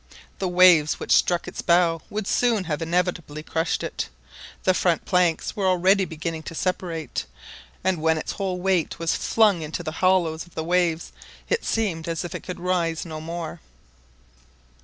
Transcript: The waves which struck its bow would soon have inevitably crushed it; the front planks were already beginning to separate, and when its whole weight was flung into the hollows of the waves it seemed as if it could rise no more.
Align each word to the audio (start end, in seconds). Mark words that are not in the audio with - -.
The 0.39 0.47
waves 0.47 0.99
which 0.99 1.11
struck 1.11 1.47
its 1.47 1.61
bow 1.61 2.01
would 2.09 2.25
soon 2.25 2.63
have 2.63 2.81
inevitably 2.81 3.43
crushed 3.43 3.83
it; 3.83 4.09
the 4.63 4.73
front 4.73 5.05
planks 5.05 5.55
were 5.55 5.67
already 5.67 6.05
beginning 6.05 6.41
to 6.49 6.55
separate, 6.55 7.25
and 7.83 8.01
when 8.01 8.17
its 8.17 8.31
whole 8.31 8.59
weight 8.59 8.97
was 8.97 9.15
flung 9.15 9.61
into 9.61 9.83
the 9.83 9.91
hollows 10.01 10.47
of 10.47 10.55
the 10.55 10.63
waves 10.63 11.11
it 11.49 11.63
seemed 11.63 12.07
as 12.07 12.25
if 12.25 12.33
it 12.33 12.41
could 12.41 12.59
rise 12.59 13.05
no 13.05 13.21
more. 13.21 13.59